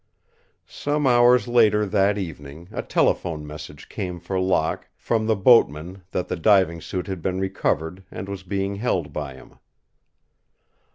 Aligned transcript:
Some 0.65 1.05
hours 1.05 1.47
later 1.47 1.85
that 1.85 2.17
evening 2.17 2.69
a 2.71 2.81
telephone 2.81 3.45
message 3.45 3.87
came 3.87 4.19
for 4.19 4.39
Locke 4.39 4.89
from 4.97 5.27
the 5.27 5.35
boatman 5.35 6.01
that 6.09 6.27
the 6.27 6.35
diving 6.35 6.81
suit 6.81 7.05
had 7.05 7.21
been 7.21 7.39
recovered 7.39 8.03
and 8.09 8.27
was 8.27 8.41
being 8.41 8.77
held 8.77 9.13
by 9.13 9.35
him. 9.35 9.59